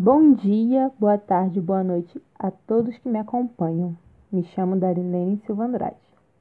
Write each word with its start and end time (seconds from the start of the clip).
Bom 0.00 0.32
dia, 0.32 0.92
boa 0.96 1.18
tarde, 1.18 1.60
boa 1.60 1.82
noite 1.82 2.22
a 2.38 2.52
todos 2.52 2.96
que 2.98 3.08
me 3.08 3.18
acompanham. 3.18 3.96
Me 4.30 4.44
chamo 4.44 4.78
Darilene 4.78 5.42
Silva 5.44 5.64
Andrade. 5.64 5.96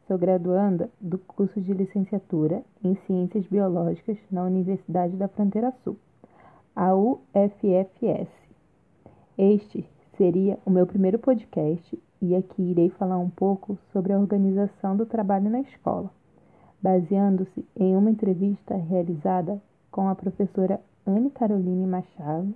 Sou 0.07 0.15
graduanda 0.15 0.91
do 1.01 1.17
curso 1.17 1.59
de 1.59 1.73
licenciatura 1.73 2.62
em 2.83 2.93
Ciências 3.07 3.47
Biológicas 3.47 4.20
na 4.29 4.43
Universidade 4.43 5.15
da 5.15 5.28
Fronteira 5.28 5.73
Sul, 5.83 5.97
a 6.75 6.93
UFFS. 6.93 8.29
Este 9.35 9.83
seria 10.15 10.60
o 10.63 10.69
meu 10.69 10.85
primeiro 10.85 11.17
podcast 11.17 11.99
e 12.21 12.35
aqui 12.35 12.62
irei 12.62 12.89
falar 12.92 13.17
um 13.17 13.31
pouco 13.31 13.76
sobre 13.92 14.13
a 14.13 14.19
organização 14.19 14.96
do 14.96 15.08
trabalho 15.08 15.49
na 15.49 15.62
escola, 15.62 16.12
baseando-se 16.80 17.66
em 17.76 17.95
uma 17.95 18.12
entrevista 18.12 18.76
realizada 18.76 19.59
com 19.89 20.08
a 20.08 20.13
professora 20.13 20.80
Anne 21.08 21.31
Caroline 21.31 21.88
Machado, 21.88 22.53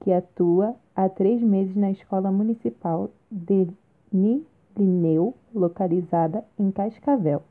que 0.00 0.12
atua 0.12 0.74
há 0.94 1.08
três 1.08 1.42
meses 1.42 1.74
na 1.74 1.90
Escola 1.90 2.30
Municipal 2.30 3.10
de 3.30 3.68
Nilineu, 4.12 5.34
localizada 5.54 6.44
em 6.58 6.70
Cascavel, 6.70 7.42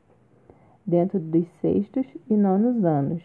dentro 0.84 1.18
dos 1.18 1.46
sextos 1.60 2.06
e 2.28 2.36
nonos 2.36 2.84
anos, 2.84 3.22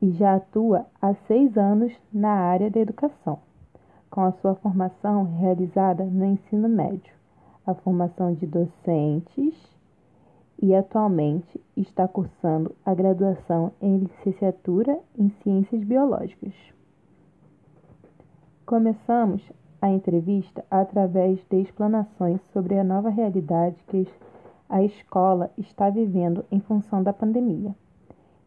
e 0.00 0.10
já 0.12 0.34
atua 0.34 0.86
há 1.00 1.14
seis 1.26 1.56
anos 1.56 1.92
na 2.12 2.30
área 2.30 2.70
da 2.70 2.80
educação, 2.80 3.38
com 4.10 4.22
a 4.22 4.32
sua 4.32 4.54
formação 4.56 5.24
realizada 5.38 6.04
no 6.04 6.24
ensino 6.24 6.68
médio, 6.68 7.14
a 7.66 7.74
formação 7.74 8.34
de 8.34 8.46
docentes 8.46 9.54
e 10.60 10.74
atualmente 10.74 11.60
está 11.76 12.06
cursando 12.06 12.74
a 12.84 12.94
graduação 12.94 13.72
em 13.80 13.98
licenciatura 13.98 14.98
em 15.18 15.28
Ciências 15.42 15.82
Biológicas. 15.82 16.54
Começamos 18.72 19.42
a 19.82 19.90
entrevista 19.90 20.64
através 20.70 21.38
de 21.50 21.60
explanações 21.60 22.40
sobre 22.54 22.78
a 22.78 22.82
nova 22.82 23.10
realidade 23.10 23.76
que 23.88 24.08
a 24.66 24.82
escola 24.82 25.50
está 25.58 25.90
vivendo 25.90 26.42
em 26.50 26.58
função 26.58 27.02
da 27.02 27.12
pandemia. 27.12 27.76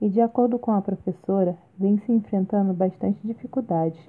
E, 0.01 0.09
de 0.09 0.19
acordo 0.19 0.57
com 0.57 0.71
a 0.71 0.81
professora, 0.81 1.55
vem 1.77 1.99
se 1.99 2.11
enfrentando 2.11 2.73
bastante 2.73 3.19
dificuldades 3.23 3.99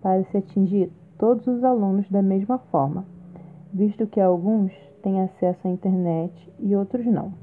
para 0.00 0.22
se 0.22 0.36
atingir 0.36 0.92
todos 1.18 1.44
os 1.48 1.64
alunos 1.64 2.08
da 2.08 2.22
mesma 2.22 2.58
forma, 2.70 3.04
visto 3.72 4.06
que 4.06 4.20
alguns 4.20 4.72
têm 5.02 5.22
acesso 5.22 5.66
à 5.66 5.70
internet 5.72 6.54
e 6.60 6.76
outros 6.76 7.04
não. 7.04 7.34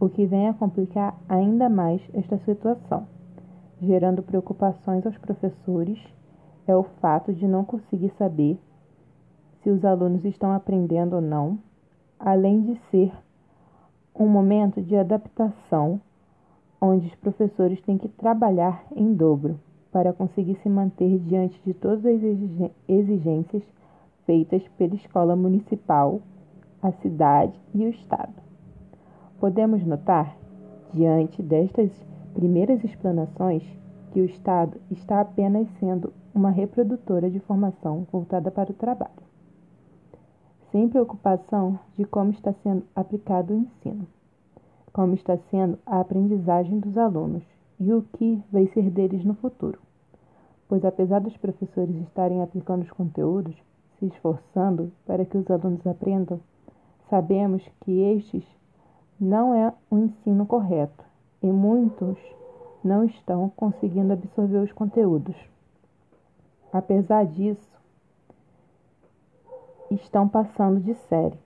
O 0.00 0.08
que 0.08 0.24
vem 0.24 0.48
a 0.48 0.54
complicar 0.54 1.14
ainda 1.28 1.68
mais 1.68 2.00
esta 2.14 2.38
situação, 2.38 3.06
gerando 3.78 4.22
preocupações 4.22 5.04
aos 5.04 5.18
professores 5.18 5.98
é 6.66 6.76
o 6.76 6.82
fato 7.00 7.32
de 7.32 7.46
não 7.46 7.64
conseguir 7.64 8.10
saber 8.18 8.58
se 9.62 9.70
os 9.70 9.84
alunos 9.84 10.24
estão 10.24 10.52
aprendendo 10.52 11.16
ou 11.16 11.22
não, 11.22 11.58
além 12.18 12.62
de 12.62 12.76
ser 12.90 13.12
um 14.14 14.26
momento 14.26 14.80
de 14.80 14.96
adaptação 14.96 16.00
onde 16.80 17.06
os 17.06 17.14
professores 17.16 17.80
têm 17.82 17.98
que 17.98 18.08
trabalhar 18.08 18.84
em 18.94 19.14
dobro 19.14 19.58
para 19.90 20.12
conseguir 20.12 20.56
se 20.56 20.68
manter 20.68 21.18
diante 21.20 21.60
de 21.64 21.72
todas 21.72 22.04
as 22.04 22.70
exigências 22.88 23.62
feitas 24.24 24.62
pela 24.76 24.94
escola 24.94 25.34
municipal, 25.34 26.20
a 26.82 26.92
cidade 26.92 27.58
e 27.74 27.84
o 27.84 27.88
estado. 27.88 28.34
Podemos 29.40 29.84
notar, 29.84 30.36
diante 30.92 31.42
destas 31.42 31.90
primeiras 32.34 32.82
explanações, 32.84 33.62
que 34.12 34.20
o 34.20 34.24
Estado 34.24 34.78
está 34.90 35.20
apenas 35.20 35.68
sendo 35.78 36.12
uma 36.36 36.50
reprodutora 36.50 37.30
de 37.30 37.40
formação 37.40 38.06
voltada 38.12 38.50
para 38.50 38.70
o 38.70 38.74
trabalho, 38.74 39.24
sem 40.70 40.86
preocupação 40.86 41.80
de 41.96 42.04
como 42.04 42.30
está 42.30 42.52
sendo 42.62 42.84
aplicado 42.94 43.54
o 43.54 43.56
ensino, 43.56 44.06
como 44.92 45.14
está 45.14 45.38
sendo 45.50 45.78
a 45.86 45.98
aprendizagem 45.98 46.78
dos 46.78 46.98
alunos 46.98 47.42
e 47.80 47.90
o 47.90 48.02
que 48.02 48.38
vai 48.52 48.66
ser 48.74 48.90
deles 48.90 49.24
no 49.24 49.32
futuro. 49.32 49.78
Pois, 50.68 50.84
apesar 50.84 51.20
dos 51.20 51.34
professores 51.38 51.96
estarem 52.02 52.42
aplicando 52.42 52.82
os 52.82 52.90
conteúdos, 52.90 53.56
se 53.98 54.04
esforçando 54.04 54.92
para 55.06 55.24
que 55.24 55.38
os 55.38 55.50
alunos 55.50 55.86
aprendam, 55.86 56.38
sabemos 57.08 57.66
que 57.80 57.98
estes 57.98 58.44
não 59.18 59.54
é 59.54 59.72
o 59.90 59.96
ensino 59.96 60.44
correto 60.44 61.02
e 61.42 61.46
muitos 61.46 62.18
não 62.84 63.04
estão 63.04 63.48
conseguindo 63.56 64.12
absorver 64.12 64.58
os 64.58 64.72
conteúdos. 64.72 65.55
Apesar 66.72 67.24
disso, 67.26 67.76
estão 69.90 70.28
passando 70.28 70.80
de 70.80 70.94
série, 70.94 71.38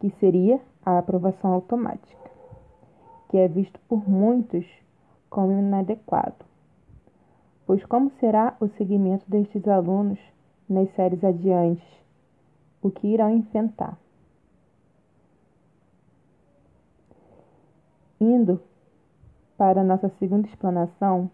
que 0.00 0.10
seria 0.18 0.60
a 0.84 0.98
aprovação 0.98 1.52
automática, 1.52 2.30
que 3.28 3.36
é 3.36 3.48
visto 3.48 3.78
por 3.88 4.08
muitos 4.08 4.66
como 5.28 5.52
inadequado. 5.52 6.44
Pois 7.66 7.84
como 7.84 8.10
será 8.20 8.56
o 8.60 8.68
seguimento 8.68 9.24
destes 9.28 9.66
alunos 9.66 10.18
nas 10.68 10.88
séries 10.94 11.22
adiantes? 11.22 11.84
O 12.80 12.90
que 12.90 13.08
irão 13.08 13.30
enfrentar? 13.30 13.98
Indo 18.20 18.60
para 19.56 19.82
nossa 19.82 20.08
segunda 20.18 20.46
explanação 20.46 21.30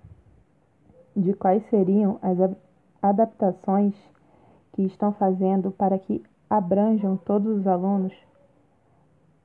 de 1.14 1.34
quais 1.34 1.62
seriam 1.68 2.18
as 2.22 2.38
adaptações 3.02 3.94
que 4.72 4.82
estão 4.82 5.12
fazendo 5.12 5.72
para 5.72 5.98
que 5.98 6.22
abranjam 6.48 7.16
todos 7.16 7.58
os 7.58 7.66
alunos, 7.66 8.14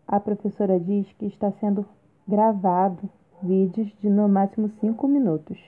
a 0.07 0.19
professora 0.19 0.79
diz 0.79 1.11
que 1.13 1.25
está 1.25 1.51
sendo 1.53 1.85
gravado 2.27 3.09
vídeos 3.41 3.91
de 3.99 4.09
no 4.09 4.29
máximo 4.29 4.69
5 4.79 5.07
minutos, 5.07 5.59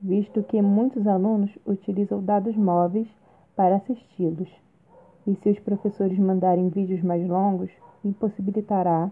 visto 0.00 0.42
que 0.42 0.60
muitos 0.60 1.06
alunos 1.06 1.50
utilizam 1.66 2.22
dados 2.22 2.56
móveis 2.56 3.08
para 3.54 3.76
assisti-los. 3.76 4.50
E 5.26 5.36
se 5.36 5.50
os 5.50 5.58
professores 5.60 6.18
mandarem 6.18 6.68
vídeos 6.68 7.02
mais 7.02 7.26
longos, 7.26 7.70
impossibilitará 8.04 9.10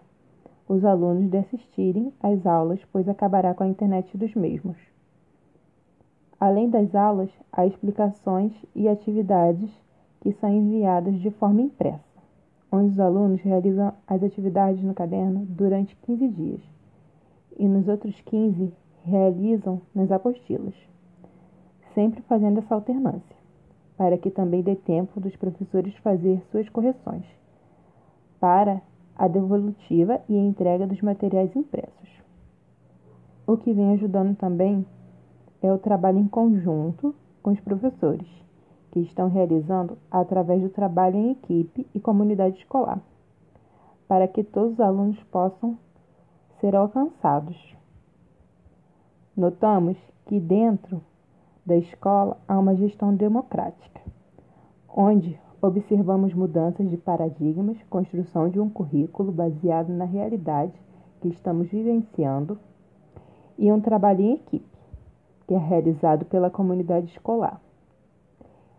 os 0.68 0.84
alunos 0.84 1.30
de 1.30 1.38
assistirem 1.38 2.12
às 2.20 2.44
aulas, 2.44 2.80
pois 2.92 3.08
acabará 3.08 3.54
com 3.54 3.62
a 3.62 3.68
internet 3.68 4.16
dos 4.18 4.34
mesmos. 4.34 4.89
Além 6.40 6.70
das 6.70 6.94
aulas, 6.94 7.28
há 7.52 7.66
explicações 7.66 8.50
e 8.74 8.88
atividades 8.88 9.70
que 10.22 10.32
são 10.32 10.48
enviadas 10.50 11.20
de 11.20 11.30
forma 11.32 11.60
impressa, 11.60 12.00
onde 12.72 12.92
os 12.92 12.98
alunos 12.98 13.42
realizam 13.42 13.92
as 14.06 14.22
atividades 14.22 14.82
no 14.82 14.94
caderno 14.94 15.44
durante 15.44 15.94
15 15.96 16.28
dias 16.28 16.60
e 17.58 17.68
nos 17.68 17.86
outros 17.88 18.18
15 18.22 18.72
realizam 19.04 19.82
nas 19.94 20.10
apostilas, 20.10 20.74
sempre 21.94 22.22
fazendo 22.22 22.60
essa 22.60 22.74
alternância, 22.74 23.36
para 23.98 24.16
que 24.16 24.30
também 24.30 24.62
dê 24.62 24.76
tempo 24.76 25.20
dos 25.20 25.36
professores 25.36 25.94
fazer 25.96 26.42
suas 26.50 26.66
correções, 26.70 27.24
para 28.40 28.80
a 29.14 29.28
devolutiva 29.28 30.22
e 30.26 30.38
a 30.38 30.42
entrega 30.42 30.86
dos 30.86 31.02
materiais 31.02 31.54
impressos. 31.54 32.08
O 33.46 33.58
que 33.58 33.74
vem 33.74 33.92
ajudando 33.92 34.34
também 34.36 34.86
é 35.62 35.72
o 35.72 35.78
trabalho 35.78 36.18
em 36.18 36.26
conjunto 36.26 37.14
com 37.42 37.50
os 37.50 37.60
professores, 37.60 38.26
que 38.90 39.00
estão 39.00 39.28
realizando 39.28 39.96
através 40.10 40.62
do 40.62 40.68
trabalho 40.68 41.16
em 41.16 41.30
equipe 41.32 41.86
e 41.94 42.00
comunidade 42.00 42.58
escolar, 42.58 43.00
para 44.08 44.26
que 44.26 44.42
todos 44.42 44.74
os 44.74 44.80
alunos 44.80 45.22
possam 45.24 45.78
ser 46.60 46.74
alcançados. 46.74 47.56
Notamos 49.36 49.96
que 50.26 50.38
dentro 50.38 51.02
da 51.64 51.76
escola 51.76 52.36
há 52.48 52.58
uma 52.58 52.74
gestão 52.74 53.14
democrática, 53.14 54.00
onde 54.88 55.38
observamos 55.62 56.34
mudanças 56.34 56.88
de 56.88 56.96
paradigmas, 56.96 57.76
construção 57.88 58.48
de 58.48 58.58
um 58.58 58.68
currículo 58.68 59.30
baseado 59.30 59.90
na 59.90 60.04
realidade 60.04 60.72
que 61.20 61.28
estamos 61.28 61.68
vivenciando 61.68 62.58
e 63.58 63.70
um 63.70 63.80
trabalho 63.80 64.22
em 64.22 64.34
equipe, 64.34 64.69
que 65.50 65.54
é 65.54 65.58
realizado 65.58 66.24
pela 66.26 66.48
comunidade 66.48 67.08
escolar. 67.08 67.60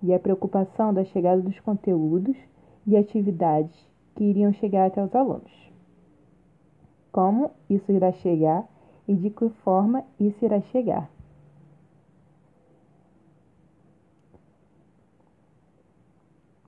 E 0.02 0.14
a 0.14 0.20
preocupação 0.20 0.94
da 0.94 1.04
chegada 1.04 1.42
dos 1.42 1.60
conteúdos 1.60 2.38
e 2.88 2.96
atividades 2.96 3.76
que 4.16 4.24
iriam 4.24 4.54
chegar 4.54 4.86
até 4.86 5.04
os 5.04 5.14
alunos. 5.14 5.52
Como 7.12 7.52
isso 7.70 7.92
irá 7.92 8.14
chegar 8.14 8.66
e 9.06 9.14
de 9.14 9.30
que 9.30 9.50
forma 9.66 10.06
isso 10.18 10.46
irá 10.46 10.62
chegar. 10.62 11.10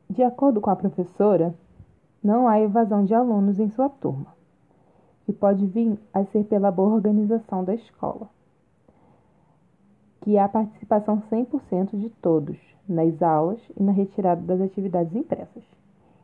De 0.09 0.21
acordo 0.21 0.59
com 0.59 0.69
a 0.69 0.75
professora, 0.75 1.55
não 2.21 2.45
há 2.45 2.59
evasão 2.59 3.05
de 3.05 3.13
alunos 3.13 3.57
em 3.57 3.69
sua 3.69 3.87
turma, 3.87 4.35
que 5.25 5.31
pode 5.31 5.65
vir 5.65 5.97
a 6.13 6.25
ser 6.25 6.43
pela 6.43 6.69
boa 6.69 6.93
organização 6.93 7.63
da 7.63 7.73
escola, 7.73 8.29
que 10.23 10.37
há 10.37 10.47
participação 10.47 11.21
100% 11.29 11.97
de 11.99 12.09
todos 12.09 12.57
nas 12.87 13.21
aulas 13.21 13.59
e 13.77 13.83
na 13.83 13.91
retirada 13.91 14.41
das 14.41 14.61
atividades 14.61 15.13
impressas, 15.13 15.63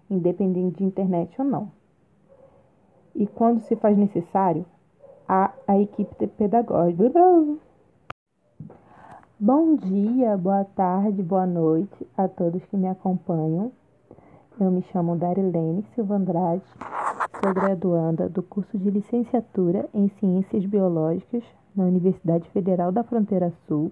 independente 0.10 0.78
de 0.78 0.86
internet 0.86 1.36
ou 1.40 1.46
não. 1.46 1.72
E 3.14 3.28
quando 3.28 3.60
se 3.60 3.76
faz 3.76 3.98
necessário, 3.98 4.66
há 5.28 5.52
a 5.68 5.78
equipe 5.78 6.28
pedagógica. 6.28 7.12
Bom 9.38 9.76
dia, 9.76 10.38
boa 10.38 10.64
tarde, 10.64 11.22
boa 11.22 11.46
noite 11.46 12.08
a 12.18 12.28
todos 12.30 12.66
que 12.68 12.78
me 12.78 12.88
acompanham. 12.88 13.70
Eu 14.58 14.72
me 14.72 14.82
chamo 14.94 15.18
Darilene 15.18 15.86
Silva 15.94 16.16
Andrade, 16.16 16.64
sou 17.44 17.54
graduanda 17.54 18.30
do 18.30 18.42
curso 18.44 18.78
de 18.78 18.90
licenciatura 18.90 19.90
em 19.94 20.08
Ciências 20.20 20.66
Biológicas 20.66 21.44
na 21.80 21.86
Universidade 21.86 22.50
Federal 22.50 22.92
da 22.92 23.04
Fronteira 23.04 23.54
Sul, 23.66 23.90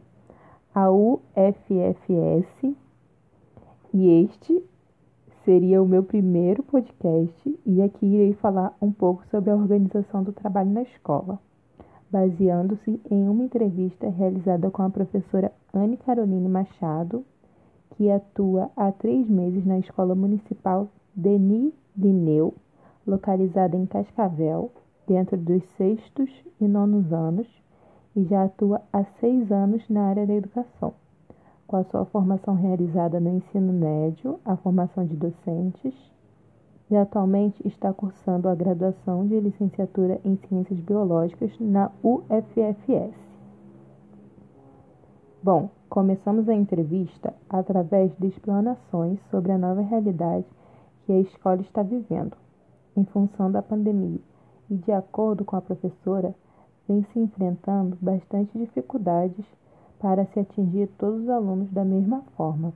a 0.75 0.91
UFFS, 0.91 2.75
e 3.93 4.25
este 4.25 4.61
seria 5.45 5.81
o 5.81 5.87
meu 5.87 6.03
primeiro 6.03 6.61
podcast 6.63 7.59
e 7.65 7.81
aqui 7.81 8.05
irei 8.05 8.33
falar 8.33 8.75
um 8.81 8.91
pouco 8.91 9.25
sobre 9.27 9.49
a 9.49 9.55
organização 9.55 10.21
do 10.21 10.33
trabalho 10.33 10.69
na 10.69 10.81
escola, 10.81 11.39
baseando-se 12.11 12.99
em 13.09 13.29
uma 13.29 13.45
entrevista 13.45 14.09
realizada 14.09 14.69
com 14.69 14.83
a 14.83 14.89
professora 14.89 15.53
Anne 15.73 15.95
Caroline 15.95 16.49
Machado, 16.49 17.23
que 17.91 18.11
atua 18.11 18.69
há 18.75 18.91
três 18.91 19.29
meses 19.29 19.65
na 19.65 19.79
Escola 19.79 20.13
Municipal 20.13 20.89
Denis 21.15 21.73
Lineu, 21.97 22.53
localizada 23.07 23.77
em 23.77 23.85
Cascavel, 23.85 24.69
dentro 25.07 25.37
dos 25.37 25.63
sextos 25.77 26.29
e 26.59 26.67
nonos 26.67 27.13
anos, 27.13 27.47
e 28.17 28.23
já 28.23 28.45
atua 28.45 28.81
há 28.91 29.03
seis 29.19 29.51
anos 29.51 29.87
na 29.87 30.07
área 30.07 30.25
da 30.25 30.33
educação, 30.33 30.91
com 31.67 31.75
a 31.75 31.83
sua 31.83 32.03
formação 32.05 32.55
realizada 32.55 33.19
no 33.19 33.29
ensino 33.29 33.71
médio, 33.71 34.39
a 34.43 34.57
formação 34.57 35.05
de 35.05 35.15
docentes, 35.15 35.93
e 36.89 36.95
atualmente 36.95 37.65
está 37.67 37.93
cursando 37.93 38.49
a 38.49 38.55
graduação 38.55 39.27
de 39.27 39.39
licenciatura 39.39 40.19
em 40.25 40.35
Ciências 40.47 40.79
Biológicas 40.79 41.51
na 41.59 41.91
UFFS. 42.01 43.13
Bom, 45.43 45.69
começamos 45.87 46.49
a 46.49 46.55
entrevista 46.55 47.35
através 47.47 48.11
de 48.17 48.29
explanações 48.29 49.19
sobre 49.29 49.51
a 49.51 49.59
nova 49.59 49.81
realidade 49.81 50.47
que 51.05 51.11
a 51.11 51.19
escola 51.19 51.61
está 51.61 51.83
vivendo, 51.83 52.35
em 52.95 53.05
função 53.05 53.51
da 53.51 53.61
pandemia, 53.61 54.19
e 54.71 54.75
de 54.75 54.91
acordo 54.91 55.45
com 55.45 55.55
a 55.55 55.61
professora, 55.61 56.33
vem 56.87 57.05
se 57.11 57.19
enfrentando 57.19 57.97
bastante 58.01 58.57
dificuldades 58.57 59.45
para 59.99 60.25
se 60.25 60.39
atingir 60.39 60.87
todos 60.97 61.23
os 61.23 61.29
alunos 61.29 61.71
da 61.71 61.83
mesma 61.83 62.21
forma, 62.35 62.73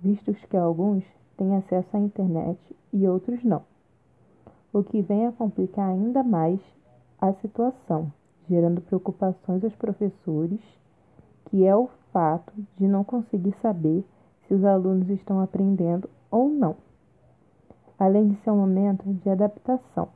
vistos 0.00 0.36
que 0.46 0.56
alguns 0.56 1.04
têm 1.36 1.54
acesso 1.56 1.96
à 1.96 2.00
internet 2.00 2.58
e 2.92 3.06
outros 3.06 3.42
não. 3.44 3.62
O 4.72 4.82
que 4.82 5.02
vem 5.02 5.26
a 5.26 5.32
complicar 5.32 5.90
ainda 5.90 6.22
mais 6.22 6.58
a 7.20 7.32
situação, 7.34 8.12
gerando 8.48 8.80
preocupações 8.80 9.62
aos 9.62 9.74
professores, 9.76 10.60
que 11.46 11.64
é 11.64 11.74
o 11.74 11.88
fato 12.12 12.52
de 12.76 12.86
não 12.86 13.04
conseguir 13.04 13.54
saber 13.62 14.04
se 14.46 14.54
os 14.54 14.64
alunos 14.64 15.08
estão 15.10 15.40
aprendendo 15.40 16.08
ou 16.30 16.48
não. 16.48 16.76
Além 17.98 18.28
de 18.28 18.36
ser 18.42 18.50
um 18.50 18.56
momento 18.56 19.04
de 19.04 19.30
adaptação, 19.30 20.08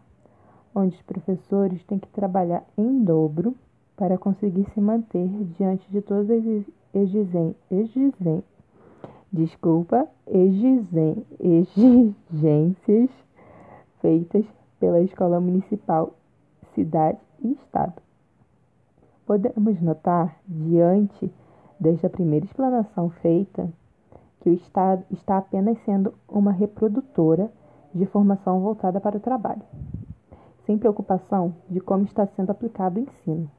onde 0.75 0.97
os 0.97 1.03
professores 1.03 1.83
têm 1.85 1.99
que 1.99 2.09
trabalhar 2.09 2.65
em 2.77 3.05
dobro 3.05 3.55
para 3.97 4.19
conseguir 4.19 4.67
se 4.75 4.81
manter 4.81 5.29
diante 5.57 5.91
de 5.91 6.01
todas 6.01 6.31
as 6.31 6.65
exigências, 6.95 8.45
desculpa, 9.33 10.09
exigências 10.27 12.15
feitas 14.01 14.45
pela 14.79 15.01
escola 15.01 15.41
municipal, 15.41 16.15
cidade 16.75 17.19
e 17.43 17.53
estado. 17.53 17.95
Podemos 19.27 19.81
notar, 19.81 20.39
diante 20.47 21.31
Desde 21.81 22.07
a 22.07 22.11
primeira 22.11 22.45
explanação 22.45 23.09
feita, 23.09 23.73
que 24.41 24.51
o 24.51 24.53
Estado 24.53 25.05
está 25.13 25.39
apenas 25.39 25.79
sendo 25.85 26.13
uma 26.29 26.51
reprodutora 26.51 27.49
de 27.95 28.05
formação 28.07 28.61
voltada 28.61 29.01
para 29.01 29.17
o 29.17 29.21
trabalho, 29.21 29.63
sem 30.69 30.77
preocupação 30.77 31.55
de 31.71 31.81
como 31.81 32.05
está 32.05 32.27
sendo 32.27 32.51
aplicado 32.51 33.01
o 33.01 33.03
ensino, 33.03 33.51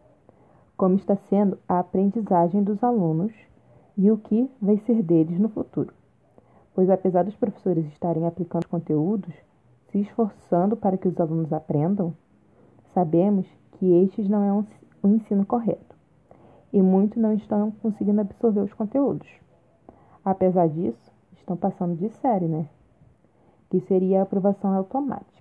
como 0.78 0.94
está 0.94 1.16
sendo 1.16 1.58
a 1.68 1.80
aprendizagem 1.80 2.62
dos 2.62 2.84
alunos 2.84 3.34
e 3.98 4.12
o 4.12 4.18
que 4.20 4.48
vai 4.62 4.78
ser 4.86 5.02
deles 5.02 5.40
no 5.40 5.50
futuro. 5.50 5.92
Pois, 6.76 6.88
apesar 6.88 7.24
dos 7.24 7.36
professores 7.36 7.88
estarem 7.88 8.28
aplicando 8.28 8.68
conteúdos, 8.68 9.34
se 9.92 10.00
esforçando 10.00 10.78
para 10.78 11.00
que 11.00 11.08
os 11.08 11.20
alunos 11.20 11.52
aprendam, 11.52 12.14
sabemos 12.94 13.48
que 13.72 13.92
estes 14.04 14.30
não 14.30 14.44
é 14.44 14.54
um 15.04 15.16
ensino 15.16 15.44
correto 15.48 15.96
e 16.72 16.80
muitos 16.80 17.18
não 17.18 17.34
estão 17.34 17.72
conseguindo 17.82 18.22
absorver 18.22 18.62
os 18.62 18.74
conteúdos. 18.74 19.28
Apesar 20.24 20.70
disso, 20.70 21.12
estão 21.36 21.58
passando 21.58 21.96
de 21.96 22.10
série, 22.18 22.48
né? 22.48 22.70
Que 23.68 23.80
seria 23.80 24.20
a 24.20 24.24
aprovação 24.24 24.76
automática, 24.76 25.39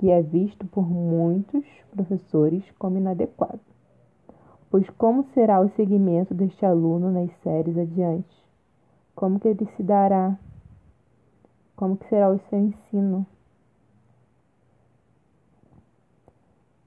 que 0.00 0.10
é 0.10 0.22
visto 0.22 0.66
por 0.68 0.88
muitos 0.88 1.62
professores 1.90 2.64
como 2.78 2.96
inadequado. 2.96 3.60
Pois 4.70 4.88
como 4.96 5.26
será 5.34 5.60
o 5.60 5.68
segmento 5.72 6.32
deste 6.32 6.64
aluno 6.64 7.10
nas 7.10 7.30
séries 7.42 7.76
adiante? 7.76 8.34
Como 9.14 9.38
que 9.38 9.48
ele 9.48 9.68
se 9.76 9.82
dará? 9.82 10.38
Como 11.76 11.98
que 11.98 12.08
será 12.08 12.30
o 12.30 12.38
seu 12.48 12.58
ensino? 12.58 13.26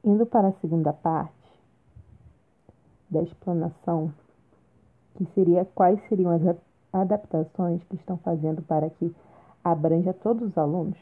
Indo 0.03 0.25
para 0.25 0.47
a 0.47 0.53
segunda 0.53 0.91
parte, 0.91 1.31
da 3.11 3.21
explanação, 3.21 4.11
que 5.13 5.25
seria 5.35 5.65
quais 5.75 6.01
seriam 6.09 6.31
as 6.31 6.57
adaptações 6.91 7.83
que 7.83 7.95
estão 7.95 8.17
fazendo 8.17 8.63
para 8.63 8.89
que 8.89 9.15
abranja 9.63 10.13
todos 10.13 10.49
os 10.49 10.57
alunos, 10.57 10.97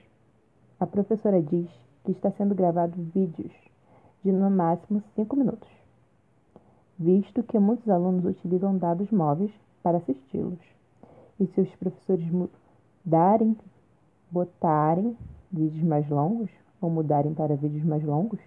a 0.77 0.85
professora 0.85 1.41
diz 1.41 1.69
que 2.03 2.11
está 2.11 2.31
sendo 2.31 2.55
gravado 2.55 3.01
vídeos 3.13 3.51
de 4.23 4.31
no 4.31 4.49
máximo 4.49 5.03
5 5.15 5.35
minutos, 5.35 5.69
visto 6.97 7.43
que 7.43 7.59
muitos 7.59 7.89
alunos 7.89 8.25
utilizam 8.25 8.77
dados 8.77 9.09
móveis 9.11 9.51
para 9.81 9.97
assisti-los. 9.97 10.59
E 11.39 11.47
se 11.47 11.61
os 11.61 11.75
professores 11.75 12.27
mudarem, 12.29 13.57
botarem 14.29 15.17
vídeos 15.51 15.83
mais 15.83 16.07
longos 16.07 16.51
ou 16.79 16.89
mudarem 16.89 17.33
para 17.33 17.55
vídeos 17.55 17.83
mais 17.83 18.03
longos, 18.03 18.39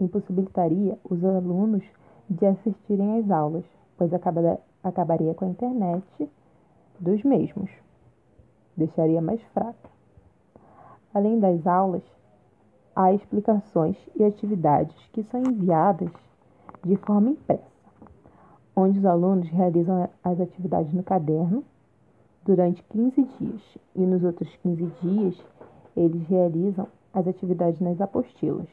impossibilitaria 0.00 0.96
os 1.02 1.24
alunos 1.24 1.82
de 2.30 2.46
assistirem 2.46 3.18
às 3.18 3.30
aulas, 3.30 3.64
pois 3.96 4.12
acabaria 4.14 5.34
com 5.34 5.44
a 5.44 5.48
internet 5.48 6.30
dos 7.00 7.22
mesmos. 7.24 7.70
Deixaria 8.76 9.20
mais 9.20 9.42
fraca. 9.52 9.97
Além 11.12 11.38
das 11.38 11.66
aulas, 11.66 12.02
há 12.94 13.12
explicações 13.12 13.96
e 14.16 14.24
atividades 14.24 14.96
que 15.12 15.22
são 15.24 15.40
enviadas 15.40 16.10
de 16.84 16.96
forma 16.96 17.30
impressa, 17.30 17.62
onde 18.76 18.98
os 18.98 19.04
alunos 19.04 19.48
realizam 19.48 20.08
as 20.22 20.40
atividades 20.40 20.92
no 20.92 21.02
caderno 21.02 21.64
durante 22.44 22.82
15 22.84 23.24
dias 23.38 23.78
e 23.94 24.00
nos 24.00 24.22
outros 24.24 24.54
15 24.62 24.86
dias 25.02 25.44
eles 25.96 26.26
realizam 26.28 26.86
as 27.12 27.26
atividades 27.26 27.80
nas 27.80 28.00
apostilas, 28.00 28.68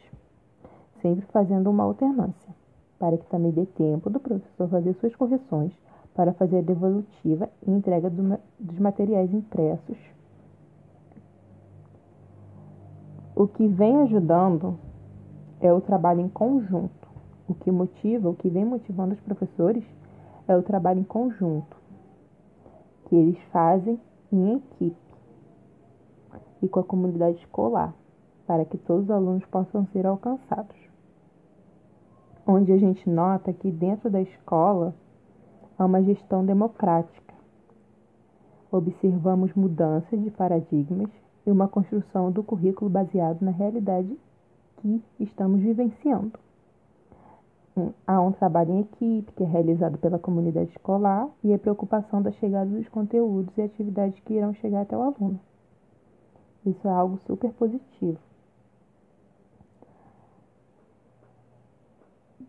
sempre 1.01 1.25
fazendo 1.27 1.69
uma 1.69 1.83
alternância 1.83 2.53
para 2.99 3.17
que 3.17 3.25
também 3.27 3.51
dê 3.51 3.65
tempo 3.65 4.09
do 4.09 4.19
professor 4.19 4.69
fazer 4.69 4.93
suas 4.95 5.15
correções 5.15 5.71
para 6.13 6.33
fazer 6.33 6.59
a 6.59 6.61
devolutiva 6.61 7.49
e 7.67 7.71
entrega 7.71 8.09
do, 8.09 8.39
dos 8.59 8.79
materiais 8.79 9.33
impressos. 9.33 9.97
O 13.35 13.47
que 13.47 13.67
vem 13.67 13.97
ajudando 14.01 14.79
é 15.59 15.71
o 15.71 15.81
trabalho 15.81 16.21
em 16.21 16.29
conjunto. 16.29 17.07
O 17.47 17.53
que 17.53 17.69
motiva, 17.69 18.29
o 18.29 18.35
que 18.35 18.49
vem 18.49 18.65
motivando 18.65 19.13
os 19.13 19.19
professores 19.19 19.83
é 20.47 20.55
o 20.55 20.63
trabalho 20.63 20.99
em 20.99 21.03
conjunto, 21.03 21.75
que 23.05 23.15
eles 23.15 23.37
fazem 23.51 23.99
em 24.31 24.55
equipe 24.55 24.95
e 26.61 26.67
com 26.67 26.79
a 26.79 26.83
comunidade 26.83 27.37
escolar, 27.37 27.93
para 28.47 28.65
que 28.65 28.77
todos 28.77 29.05
os 29.05 29.11
alunos 29.11 29.45
possam 29.45 29.85
ser 29.87 30.05
alcançados 30.05 30.85
onde 32.47 32.71
a 32.71 32.77
gente 32.77 33.09
nota 33.09 33.51
que 33.51 33.71
dentro 33.71 34.09
da 34.09 34.21
escola 34.21 34.93
há 35.77 35.85
uma 35.85 36.01
gestão 36.03 36.45
democrática. 36.45 37.33
Observamos 38.71 39.53
mudanças 39.53 40.21
de 40.21 40.29
paradigmas 40.29 41.09
e 41.45 41.51
uma 41.51 41.67
construção 41.67 42.31
do 42.31 42.43
currículo 42.43 42.89
baseado 42.89 43.41
na 43.41 43.51
realidade 43.51 44.17
que 44.77 45.01
estamos 45.19 45.61
vivenciando. 45.61 46.39
há 48.07 48.21
um 48.21 48.31
trabalho 48.31 48.71
em 48.71 48.81
equipe 48.81 49.31
que 49.33 49.43
é 49.43 49.45
realizado 49.45 49.97
pela 49.97 50.17
comunidade 50.17 50.71
escolar 50.71 51.27
e 51.43 51.53
a 51.53 51.59
preocupação 51.59 52.21
da 52.21 52.31
chegada 52.31 52.69
dos 52.69 52.87
conteúdos 52.87 53.55
e 53.57 53.61
atividades 53.61 54.19
que 54.21 54.33
irão 54.33 54.53
chegar 54.53 54.81
até 54.81 54.97
o 54.97 55.01
aluno. 55.01 55.39
Isso 56.65 56.87
é 56.87 56.91
algo 56.91 57.19
super 57.27 57.51
positivo. 57.53 58.17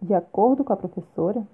De 0.01 0.15
acordo 0.15 0.63
com 0.63 0.73
a 0.73 0.77
professora, 0.77 1.47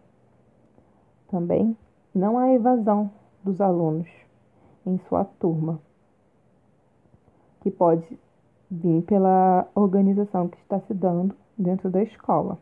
também 1.28 1.76
não 2.14 2.38
há 2.38 2.52
evasão 2.52 3.10
dos 3.42 3.60
alunos 3.60 4.06
em 4.84 4.98
sua 5.08 5.24
turma, 5.24 5.80
que 7.62 7.70
pode 7.70 8.18
vir 8.70 9.02
pela 9.02 9.68
organização 9.74 10.48
que 10.48 10.58
está 10.58 10.80
se 10.80 10.92
dando 10.92 11.34
dentro 11.56 11.90
da 11.90 12.02
escola. 12.02 12.58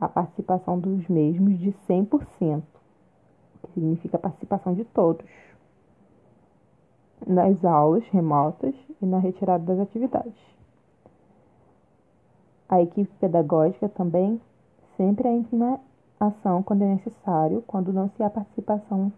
A 0.00 0.08
participação 0.08 0.78
dos 0.78 1.06
mesmos 1.08 1.58
de 1.58 1.72
100%, 1.88 2.62
que 3.62 3.72
significa 3.74 4.16
a 4.16 4.20
participação 4.20 4.74
de 4.74 4.84
todos, 4.84 5.26
nas 7.26 7.64
aulas 7.64 8.06
remotas 8.08 8.74
e 9.02 9.06
na 9.06 9.18
retirada 9.18 9.64
das 9.64 9.80
atividades. 9.80 10.48
A 12.68 12.80
equipe 12.80 13.10
pedagógica 13.18 13.88
também 13.88 14.40
sempre 14.96 15.28
entra 15.28 15.58
na 15.58 15.80
ação 16.20 16.62
quando 16.62 16.82
é 16.82 16.86
necessário, 16.94 17.62
quando 17.66 17.92
não 17.92 18.08
se 18.10 18.22
há 18.22 18.30
participação 18.30 19.12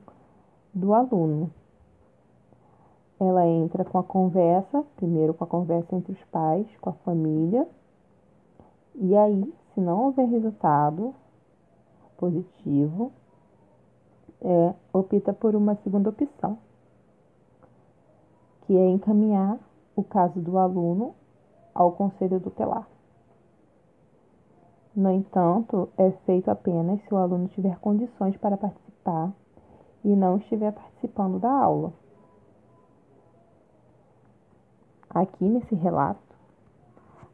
do 0.73 0.95
aluno. 0.95 1.51
Ela 3.21 3.47
entra 3.47 3.85
com 3.85 3.99
a 3.99 4.03
conversa, 4.03 4.83
primeiro 4.97 5.35
com 5.35 5.45
a 5.45 5.47
conversa 5.47 5.95
entre 5.95 6.13
os 6.13 6.25
pais, 6.25 6.67
com 6.81 6.89
a 6.89 6.95
família, 7.05 7.69
e 8.95 9.15
aí, 9.15 9.55
se 9.75 9.81
não 9.81 10.07
houver 10.07 10.27
resultado 10.27 11.15
positivo, 12.17 13.13
é, 14.41 14.75
opta 14.93 15.35
por 15.35 15.55
uma 15.55 15.75
segunda 15.77 16.09
opção, 16.09 16.57
que 18.63 18.77
é 18.77 18.89
encaminhar 18.89 19.59
o 19.95 20.03
caso 20.03 20.41
do 20.41 20.57
aluno 20.57 21.15
ao 21.75 21.93
conselho 21.93 22.41
tutelar. 22.41 22.89
No 24.97 25.11
entanto, 25.11 25.89
é 25.97 26.11
feito 26.27 26.51
apenas 26.51 27.01
se 27.03 27.15
o 27.15 27.17
aluno 27.17 27.49
tiver 27.49 27.79
condições 27.79 28.37
para 28.39 28.57
participar 28.57 29.33
e 30.05 30.09
não 30.09 30.39
estiver 30.39 30.73
participando 30.73 31.39
da 31.39 31.51
aula. 31.51 31.93
Aqui 35.13 35.45
nesse 35.45 35.75
relato, 35.75 36.21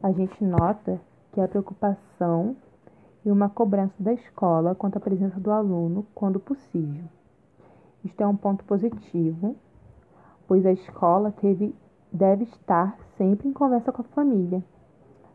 a 0.03 0.11
gente 0.11 0.43
nota 0.43 0.99
que 1.31 1.41
a 1.43 1.47
preocupação 1.47 2.57
e 3.23 3.31
uma 3.31 3.51
cobrança 3.51 3.93
da 3.99 4.15
escola 4.15 4.75
quanto 4.75 4.97
à 4.97 5.01
presença 5.01 5.39
do 5.39 5.51
aluno 5.51 6.07
quando 6.15 6.41
possível. 6.41 7.05
Isto 8.03 8.23
é 8.23 8.27
um 8.27 8.35
ponto 8.35 8.65
positivo, 8.65 9.55
pois 10.49 10.65
a 10.65 10.73
escola 10.73 11.31
teve, 11.33 11.75
deve 12.11 12.45
estar 12.45 12.97
sempre 13.19 13.47
em 13.47 13.53
conversa 13.53 13.93
com 13.93 14.01
a 14.01 14.07
família 14.07 14.65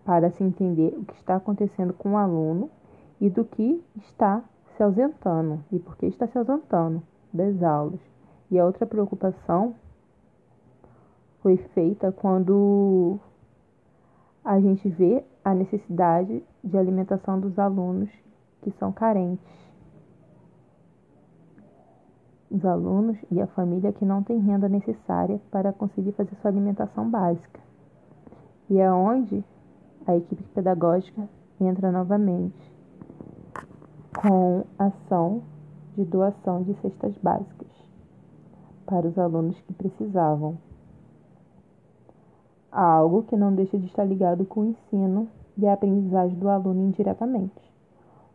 para 0.04 0.32
se 0.32 0.44
entender 0.44 0.96
o 0.98 1.06
que 1.06 1.14
está 1.14 1.36
acontecendo 1.36 1.94
com 1.94 2.14
o 2.14 2.18
aluno 2.18 2.72
e 3.20 3.30
do 3.30 3.46
que 3.46 3.84
está 3.98 4.44
se 4.76 4.82
ausentando 4.82 5.64
e 5.72 5.78
por 5.78 5.96
que 5.96 6.08
está 6.08 6.26
se 6.26 6.40
ausentando 6.40 7.04
das 7.32 7.62
aulas. 7.62 8.00
E 8.50 8.58
a 8.58 8.66
outra 8.66 8.88
preocupação 8.88 9.76
foi 11.42 11.58
feita 11.58 12.12
quando 12.12 13.20
a 14.44 14.60
gente 14.60 14.88
vê 14.90 15.24
a 15.44 15.54
necessidade 15.54 16.44
de 16.64 16.78
alimentação 16.78 17.40
dos 17.40 17.58
alunos 17.58 18.10
que 18.62 18.72
são 18.72 18.92
carentes. 18.92 19.46
Os 22.50 22.66
alunos 22.66 23.18
e 23.32 23.42
a 23.42 23.48
família 23.48 23.94
que 23.94 24.06
não 24.06 24.24
têm 24.24 24.40
renda 24.40 24.68
necessária 24.68 25.40
para 25.50 25.72
conseguir 25.72 26.12
fazer 26.12 26.36
sua 26.42 26.52
alimentação 26.52 27.10
básica. 27.10 27.60
E 28.70 28.78
é 28.78 28.92
onde 28.92 29.44
a 30.06 30.16
equipe 30.16 30.44
pedagógica 30.54 31.28
entra 31.60 31.92
novamente 31.92 32.72
com 34.22 34.64
ação 34.78 35.42
de 35.96 36.04
doação 36.04 36.64
de 36.64 36.74
cestas 36.82 37.14
básicas 37.22 37.68
para 38.86 39.08
os 39.08 39.18
alunos 39.18 39.60
que 39.62 39.74
precisavam. 39.74 40.58
Algo 42.72 43.24
que 43.24 43.36
não 43.36 43.54
deixa 43.54 43.78
de 43.78 43.86
estar 43.88 44.06
ligado 44.06 44.46
com 44.46 44.62
o 44.62 44.66
ensino 44.68 45.28
e 45.58 45.68
a 45.68 45.74
aprendizagem 45.74 46.38
do 46.40 46.48
aluno 46.48 46.82
indiretamente, 46.82 47.62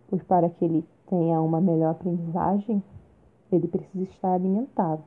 pois 0.08 0.22
para 0.22 0.50
que 0.50 0.64
ele 0.64 0.84
tenha 1.08 1.40
uma 1.40 1.60
melhor 1.60 1.92
aprendizagem, 1.92 2.82
ele 3.50 3.66
precisa 3.66 4.04
estar 4.04 4.34
alimentado. 4.34 5.02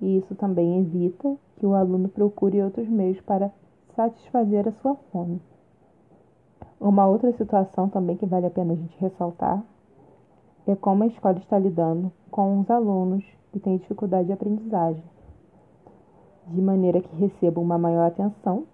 E 0.00 0.18
isso 0.18 0.34
também 0.34 0.80
evita 0.80 1.34
que 1.56 1.64
o 1.64 1.74
aluno 1.74 2.08
procure 2.08 2.62
outros 2.62 2.88
meios 2.88 3.20
para 3.22 3.50
satisfazer 3.96 4.68
a 4.68 4.72
sua 4.72 4.96
fome. 5.10 5.40
Uma 6.80 7.06
outra 7.06 7.32
situação 7.32 7.88
também 7.88 8.16
que 8.16 8.26
vale 8.26 8.46
a 8.46 8.50
pena 8.50 8.74
a 8.74 8.76
gente 8.76 8.98
ressaltar 8.98 9.64
é 10.66 10.74
como 10.74 11.04
a 11.04 11.06
escola 11.06 11.38
está 11.38 11.58
lidando 11.58 12.12
com 12.30 12.60
os 12.60 12.70
alunos 12.70 13.24
que 13.52 13.60
têm 13.60 13.76
dificuldade 13.76 14.26
de 14.26 14.32
aprendizagem, 14.32 15.02
de 16.46 16.60
maneira 16.60 17.00
que 17.00 17.16
recebam 17.16 17.62
uma 17.62 17.78
maior 17.78 18.06
atenção 18.06 18.66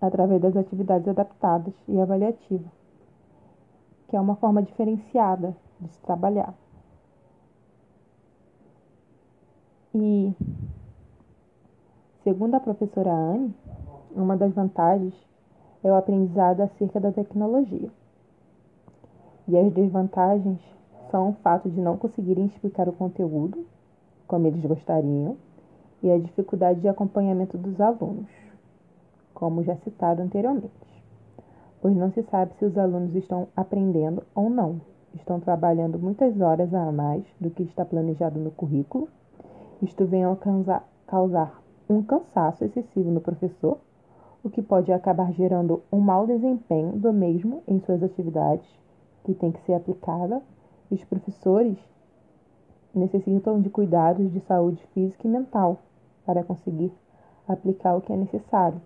através 0.00 0.40
das 0.40 0.56
atividades 0.56 1.06
adaptadas 1.06 1.72
e 1.86 2.00
avaliativas, 2.00 2.72
que 4.08 4.16
é 4.16 4.20
uma 4.20 4.36
forma 4.36 4.62
diferenciada 4.62 5.56
de 5.80 5.88
se 5.88 6.00
trabalhar. 6.00 6.54
E, 9.94 10.32
segundo 12.24 12.54
a 12.54 12.60
professora 12.60 13.12
Anne, 13.12 13.54
uma 14.14 14.36
das 14.36 14.52
vantagens 14.52 15.14
é 15.84 15.90
o 15.90 15.94
aprendizado 15.94 16.62
acerca 16.62 16.98
da 16.98 17.12
tecnologia. 17.12 17.90
E 19.46 19.58
as 19.58 19.72
desvantagens 19.72 20.60
são 21.10 21.30
o 21.30 21.32
fato 21.34 21.68
de 21.68 21.80
não 21.80 21.96
conseguirem 21.96 22.46
explicar 22.46 22.88
o 22.88 22.92
conteúdo 22.92 23.66
como 24.26 24.46
eles 24.46 24.64
gostariam 24.64 25.36
e 26.02 26.10
a 26.10 26.18
dificuldade 26.18 26.80
de 26.80 26.88
acompanhamento 26.88 27.56
dos 27.56 27.80
alunos, 27.80 28.28
como 29.32 29.62
já 29.62 29.76
citado 29.76 30.22
anteriormente, 30.22 30.70
pois 31.80 31.96
não 31.96 32.10
se 32.10 32.22
sabe 32.24 32.54
se 32.58 32.64
os 32.64 32.76
alunos 32.76 33.14
estão 33.14 33.48
aprendendo 33.56 34.22
ou 34.34 34.50
não, 34.50 34.80
estão 35.14 35.38
trabalhando 35.40 35.98
muitas 35.98 36.40
horas 36.40 36.72
a 36.74 36.90
mais 36.90 37.24
do 37.40 37.50
que 37.50 37.62
está 37.62 37.84
planejado 37.84 38.38
no 38.38 38.50
currículo. 38.50 39.08
Isto 39.80 40.06
vem 40.06 40.24
a 40.24 40.36
causar 41.06 41.62
um 41.88 42.02
cansaço 42.02 42.64
excessivo 42.64 43.10
no 43.10 43.20
professor 43.20 43.78
o 44.44 44.50
que 44.50 44.60
pode 44.60 44.92
acabar 44.92 45.32
gerando 45.32 45.82
um 45.92 46.00
mau 46.00 46.26
desempenho 46.26 46.92
do 46.92 47.12
mesmo 47.12 47.62
em 47.66 47.78
suas 47.80 48.02
atividades, 48.02 48.66
que 49.24 49.34
tem 49.34 49.52
que 49.52 49.60
ser 49.60 49.74
aplicada. 49.74 50.42
Os 50.90 51.04
professores 51.04 51.78
necessitam 52.94 53.60
de 53.60 53.70
cuidados 53.70 54.32
de 54.32 54.40
saúde 54.40 54.84
física 54.92 55.26
e 55.26 55.30
mental 55.30 55.78
para 56.24 56.44
conseguir 56.44 56.92
aplicar 57.48 57.96
o 57.96 58.00
que 58.00 58.12
é 58.12 58.16
necessário. 58.16 58.80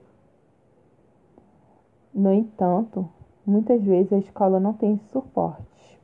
No 2.14 2.32
entanto, 2.32 3.08
muitas 3.44 3.82
vezes 3.82 4.12
a 4.12 4.18
escola 4.18 4.58
não 4.58 4.72
tem 4.72 4.94
esse 4.94 5.08
suporte, 5.10 6.00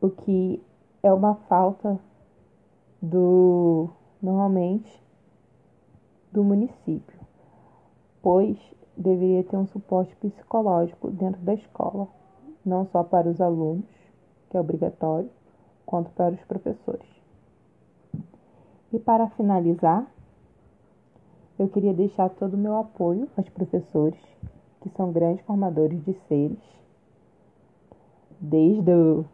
o 0.00 0.10
que 0.10 0.62
é 1.02 1.12
uma 1.12 1.34
falta 1.48 1.98
do 3.02 3.88
normalmente 4.22 5.02
do 6.32 6.44
município, 6.44 7.18
pois 8.22 8.58
deveria 8.96 9.44
ter 9.44 9.56
um 9.56 9.66
suporte 9.66 10.14
psicológico 10.16 11.10
dentro 11.10 11.40
da 11.42 11.54
escola, 11.54 12.08
não 12.64 12.86
só 12.86 13.02
para 13.02 13.28
os 13.28 13.40
alunos, 13.40 13.84
que 14.50 14.56
é 14.56 14.60
obrigatório, 14.60 15.30
quanto 15.84 16.10
para 16.10 16.34
os 16.34 16.44
professores. 16.44 17.15
E 18.92 18.98
para 18.98 19.28
finalizar, 19.30 20.06
eu 21.58 21.68
queria 21.68 21.94
deixar 21.94 22.28
todo 22.30 22.54
o 22.54 22.58
meu 22.58 22.76
apoio 22.76 23.28
aos 23.36 23.48
professores, 23.48 24.20
que 24.80 24.88
são 24.90 25.10
grandes 25.10 25.44
formadores 25.44 26.04
de 26.04 26.12
seres, 26.28 26.58
desde 28.40 28.92
o, 28.92 29.24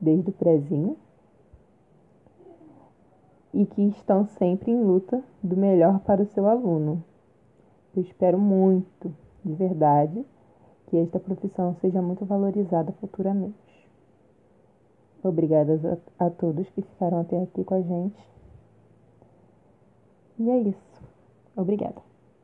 desde 0.00 0.30
o 0.30 0.32
prezinho 0.32 0.96
e 3.52 3.66
que 3.66 3.82
estão 3.82 4.26
sempre 4.26 4.70
em 4.70 4.82
luta 4.82 5.22
do 5.42 5.56
melhor 5.56 6.00
para 6.00 6.22
o 6.22 6.26
seu 6.26 6.46
aluno. 6.48 7.02
Eu 7.94 8.02
espero 8.02 8.38
muito, 8.38 9.12
de 9.44 9.54
verdade, 9.54 10.24
que 10.86 10.96
esta 10.96 11.18
profissão 11.18 11.74
seja 11.80 12.00
muito 12.00 12.24
valorizada 12.24 12.92
futuramente. 13.00 13.59
Obrigadas 15.22 15.80
a, 15.84 16.26
a 16.26 16.30
todos 16.30 16.68
que 16.70 16.82
ficaram 16.82 17.20
até 17.20 17.42
aqui 17.42 17.62
com 17.64 17.74
a 17.74 17.82
gente. 17.82 18.16
E 20.38 20.50
é 20.50 20.58
isso. 20.60 21.02
Obrigada. 21.56 22.09